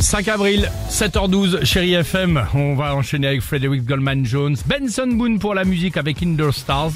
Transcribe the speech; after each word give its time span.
5 0.00 0.28
avril, 0.28 0.70
7h12, 0.90 1.62
chérie 1.66 1.92
FM. 1.92 2.42
On 2.54 2.74
va 2.74 2.94
enchaîner 2.94 3.26
avec 3.26 3.42
Frederick 3.42 3.84
Goldman 3.84 4.24
Jones. 4.24 4.56
Benson 4.66 5.06
Boone 5.06 5.38
pour 5.38 5.54
la 5.54 5.64
musique 5.64 5.98
avec 5.98 6.22
Indoor 6.22 6.54
Stars. 6.54 6.92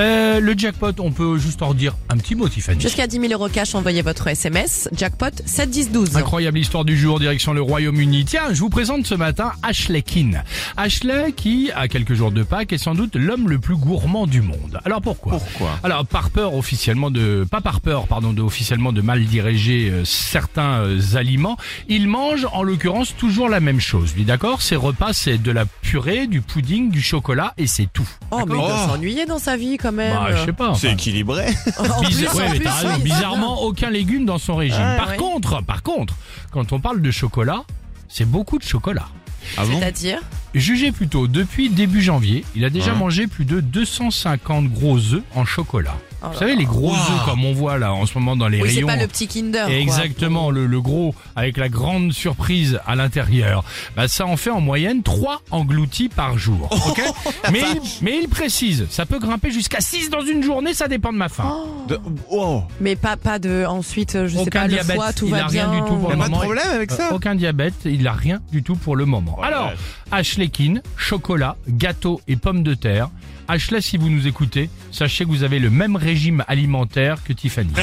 Euh, 0.00 0.40
le 0.40 0.58
jackpot, 0.58 0.90
on 0.98 1.12
peut 1.12 1.38
juste 1.38 1.62
en 1.62 1.68
redire 1.68 1.96
un 2.08 2.16
petit 2.16 2.34
mot, 2.34 2.48
Tiffany. 2.48 2.80
Jusqu'à 2.80 3.06
10 3.06 3.20
000 3.20 3.32
euros 3.32 3.48
cash, 3.48 3.76
envoyez 3.76 4.02
votre 4.02 4.26
SMS. 4.26 4.88
Jackpot 4.92 5.26
7 5.46 5.70
10 5.70 5.92
12. 5.92 6.16
Incroyable 6.16 6.58
histoire 6.58 6.84
du 6.84 6.98
jour, 6.98 7.20
direction 7.20 7.52
le 7.52 7.62
Royaume-Uni. 7.62 8.24
Tiens, 8.24 8.52
je 8.52 8.58
vous 8.58 8.70
présente 8.70 9.06
ce 9.06 9.14
matin 9.14 9.52
Ashley 9.62 10.02
Keane. 10.02 10.42
Ashley 10.76 11.32
qui, 11.36 11.70
à 11.76 11.86
quelques 11.86 12.14
jours 12.14 12.32
de 12.32 12.42
Pâques, 12.42 12.72
est 12.72 12.78
sans 12.78 12.96
doute 12.96 13.14
l'homme 13.14 13.48
le 13.48 13.60
plus 13.60 13.76
gourmand 13.76 14.26
du 14.26 14.42
monde. 14.42 14.80
Alors 14.84 15.00
pourquoi? 15.00 15.34
Pourquoi? 15.34 15.78
Alors 15.84 16.04
par 16.04 16.30
peur 16.30 16.54
officiellement 16.54 17.12
de, 17.12 17.46
pas 17.48 17.60
par 17.60 17.80
peur, 17.80 18.08
pardon, 18.08 18.32
de 18.32 18.42
officiellement 18.42 18.92
de 18.92 19.00
mal 19.00 19.24
diriger 19.24 19.90
euh, 19.90 20.04
certains 20.04 20.80
euh, 20.80 20.98
aliments, 21.14 21.56
il 21.88 22.08
mange 22.08 22.47
en 22.54 22.62
l'occurrence 22.62 23.14
toujours 23.16 23.48
la 23.48 23.60
même 23.60 23.80
chose. 23.80 24.14
Lui, 24.14 24.24
d'accord? 24.24 24.62
Ses 24.62 24.76
repas, 24.76 25.12
c'est 25.12 25.38
de 25.38 25.50
la 25.50 25.64
purée, 25.66 26.26
du 26.26 26.40
pudding, 26.40 26.90
du 26.90 27.00
chocolat 27.02 27.54
et 27.58 27.66
c'est 27.66 27.88
tout. 27.92 28.08
Oh, 28.30 28.38
mais 28.46 28.54
il 28.54 28.58
doit 28.58 28.82
Oh. 28.86 28.88
s'ennuyer 28.90 29.26
dans 29.26 29.38
sa 29.38 29.56
vie 29.56 29.76
quand 29.76 29.92
même. 29.92 30.12
Bah, 30.14 30.28
je 30.36 30.44
sais 30.44 30.52
pas. 30.52 30.74
C'est 30.74 30.86
enfin. 30.88 30.94
équilibré. 30.96 31.46
En 31.78 32.00
plus, 32.02 32.08
Bizarre- 32.08 32.34
en 32.34 32.38
ouais, 32.38 32.48
mais 32.50 32.54
plus, 32.56 32.64
t'as 32.64 32.72
raison. 32.74 32.88
oui, 32.96 33.02
Bizarrement, 33.02 33.62
aucun 33.62 33.90
légume 33.90 34.24
dans 34.26 34.38
son 34.38 34.56
régime. 34.56 34.78
Ouais, 34.80 34.96
par 34.96 35.08
ouais. 35.10 35.16
contre, 35.16 35.62
par 35.62 35.82
contre, 35.82 36.14
quand 36.50 36.72
on 36.72 36.80
parle 36.80 37.00
de 37.02 37.10
chocolat, 37.10 37.62
c'est 38.08 38.24
beaucoup 38.28 38.58
de 38.58 38.64
chocolat. 38.64 39.08
Ah 39.56 39.64
bon? 39.64 39.78
C'est-à-dire? 39.78 40.20
Jugez 40.54 40.92
plutôt, 40.92 41.28
depuis 41.28 41.68
début 41.70 42.02
janvier, 42.02 42.44
il 42.56 42.64
a 42.64 42.70
déjà 42.70 42.92
Ouais. 42.92 42.98
mangé 42.98 43.26
plus 43.26 43.44
de 43.44 43.60
250 43.60 44.68
gros 44.68 44.98
œufs 45.14 45.22
en 45.34 45.44
chocolat. 45.44 45.96
Oh 46.22 46.26
Vous 46.32 46.38
savez, 46.38 46.56
les 46.56 46.64
gros 46.64 46.88
Wow. 46.90 46.94
œufs 46.94 47.24
comme 47.26 47.44
on 47.44 47.52
voit 47.52 47.78
là 47.78 47.92
en 47.92 48.04
ce 48.06 48.14
moment 48.18 48.34
dans 48.36 48.48
les 48.48 48.60
Oui, 48.60 48.68
c'est 48.70 48.74
rayons. 48.76 48.86
pas 48.88 48.96
le 48.96 49.06
petit 49.06 49.28
Kinder. 49.28 49.66
quoi. 49.66 49.74
Exactement, 49.74 50.50
le, 50.50 50.66
le 50.66 50.80
gros 50.80 51.14
avec 51.36 51.56
la 51.56 51.68
grande 51.68 52.12
surprise 52.12 52.80
à 52.86 52.96
l'intérieur. 52.96 53.62
Bah, 53.96 54.08
ça 54.08 54.26
en 54.26 54.36
fait 54.36 54.50
en 54.50 54.60
moyenne 54.60 55.02
3 55.02 55.42
engloutis 55.50 56.08
par 56.08 56.36
jour. 56.36 56.68
ok 56.88 57.02
mais, 57.52 57.60
il, 57.74 57.80
mais 58.02 58.18
il 58.22 58.28
précise, 58.28 58.86
ça 58.90 59.06
peut 59.06 59.18
grimper 59.20 59.50
jusqu'à 59.52 59.80
6 59.80 60.10
dans 60.10 60.22
une 60.22 60.42
journée, 60.42 60.74
ça 60.74 60.88
dépend 60.88 61.12
de 61.12 61.18
ma 61.18 61.28
faim. 61.28 61.54
De- 61.88 62.00
Oh 62.30 62.62
Mais 62.80 62.96
pas, 62.96 63.16
pas 63.16 63.38
de. 63.38 63.64
Ensuite, 63.66 64.26
je 64.26 64.34
sais 64.34 64.38
Aucun 64.40 64.50
pas, 64.62 64.66
le 64.66 64.72
diabète, 64.74 64.96
foie, 64.96 65.12
tout 65.12 65.26
il 65.26 65.30
va 65.30 65.46
a 65.46 65.48
bien. 65.48 65.70
rien 65.70 65.80
du 65.82 65.88
tout 65.88 65.96
pour 65.96 66.10
a 66.10 66.14
le 66.14 66.18
pas 66.18 66.24
de 66.26 66.30
moment. 66.30 66.42
problème 66.42 66.68
avec 66.74 66.90
ça 66.90 67.08
Euh, 67.10 67.14
Aucun 67.14 67.34
diabète, 67.34 67.74
il 67.84 68.06
a 68.08 68.12
rien 68.12 68.40
du 68.52 68.62
tout 68.62 68.76
pour 68.76 68.96
le 68.96 69.04
moment. 69.04 69.36
Oh 69.38 69.42
Alors. 69.44 69.72
Ashley 70.10 70.48
Keane, 70.48 70.82
chocolat, 70.96 71.56
gâteau 71.68 72.20
et 72.28 72.36
pommes 72.36 72.62
de 72.62 72.74
terre. 72.74 73.10
Ashley, 73.50 73.80
si 73.80 73.96
vous 73.96 74.10
nous 74.10 74.26
écoutez, 74.26 74.68
sachez 74.92 75.24
que 75.24 75.30
vous 75.30 75.42
avez 75.42 75.58
le 75.58 75.70
même 75.70 75.96
régime 75.96 76.44
alimentaire 76.48 77.16
que 77.26 77.32
Tiffany. 77.32 77.72
Tout 77.72 77.82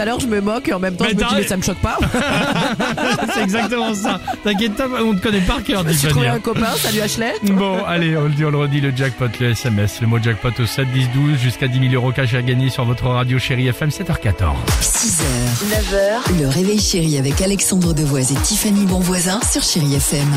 à 0.00 0.04
l'heure, 0.04 0.20
je 0.20 0.26
me 0.26 0.42
moque 0.42 0.68
et 0.68 0.74
en 0.74 0.78
même 0.78 0.96
temps, 0.96 1.04
Mais 1.04 1.12
je 1.12 1.16
me 1.16 1.28
dis, 1.28 1.34
mais 1.36 1.46
ça 1.46 1.56
me 1.56 1.62
choque 1.62 1.80
pas. 1.80 1.98
C'est 3.34 3.42
exactement 3.42 3.94
ça. 3.94 4.20
T'inquiète 4.44 4.74
pas, 4.74 4.86
on 5.02 5.14
te 5.14 5.22
connaît 5.22 5.40
par 5.40 5.62
cœur, 5.62 5.82
Tiffany. 5.84 6.12
trouvé 6.12 6.28
hein. 6.28 6.34
un 6.34 6.40
copain. 6.40 6.72
Salut 6.76 7.00
Ashley. 7.00 7.32
Bon, 7.44 7.82
allez, 7.84 8.16
on 8.18 8.24
le 8.24 8.30
dit, 8.34 8.44
on 8.44 8.50
le 8.50 8.58
redit, 8.58 8.82
le 8.82 8.94
jackpot, 8.94 9.28
le 9.40 9.50
SMS, 9.50 10.02
le 10.02 10.08
mot 10.08 10.18
jackpot 10.22 10.50
au 10.58 10.66
7 10.66 10.92
10 10.92 11.08
12 11.14 11.38
jusqu'à 11.38 11.68
10 11.68 11.90
000 11.90 11.94
euros 11.94 12.12
cash 12.12 12.34
à 12.34 12.42
gagner 12.42 12.68
sur 12.68 12.84
votre 12.84 13.06
radio 13.06 13.38
chérie 13.38 13.68
FM 13.68 13.88
7h14. 13.88 14.56
6h, 14.82 15.22
9h, 15.70 16.38
le 16.38 16.48
réveil 16.48 16.78
chéri 16.78 17.16
avec 17.16 17.40
Alexandre 17.40 17.94
Devoise 17.94 18.30
et 18.30 18.36
Tiffany 18.42 18.84
Bonvoisin 18.84 19.40
sur 19.50 19.62
Chéri 19.62 19.94
FM. 19.94 20.28